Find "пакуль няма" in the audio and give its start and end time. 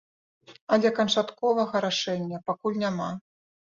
2.51-3.17